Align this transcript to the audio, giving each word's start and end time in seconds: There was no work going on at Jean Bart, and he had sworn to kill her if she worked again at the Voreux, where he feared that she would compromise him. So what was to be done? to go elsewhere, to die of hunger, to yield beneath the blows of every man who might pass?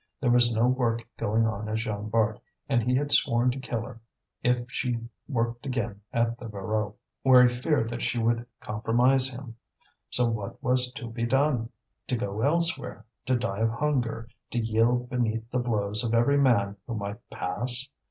There 0.19 0.31
was 0.31 0.51
no 0.51 0.65
work 0.67 1.07
going 1.15 1.45
on 1.45 1.69
at 1.69 1.75
Jean 1.75 2.09
Bart, 2.09 2.41
and 2.67 2.81
he 2.81 2.95
had 2.95 3.11
sworn 3.11 3.51
to 3.51 3.59
kill 3.59 3.81
her 3.83 4.01
if 4.41 4.65
she 4.71 4.97
worked 5.27 5.67
again 5.67 6.01
at 6.11 6.39
the 6.39 6.47
Voreux, 6.47 6.95
where 7.21 7.43
he 7.43 7.49
feared 7.49 7.91
that 7.91 8.01
she 8.01 8.17
would 8.17 8.47
compromise 8.61 9.27
him. 9.27 9.57
So 10.09 10.27
what 10.27 10.63
was 10.63 10.91
to 10.93 11.11
be 11.11 11.27
done? 11.27 11.69
to 12.07 12.17
go 12.17 12.41
elsewhere, 12.41 13.05
to 13.27 13.37
die 13.37 13.59
of 13.59 13.69
hunger, 13.69 14.27
to 14.49 14.57
yield 14.57 15.07
beneath 15.11 15.47
the 15.51 15.59
blows 15.59 16.03
of 16.03 16.15
every 16.15 16.39
man 16.39 16.77
who 16.87 16.95
might 16.95 17.19
pass? 17.29 17.87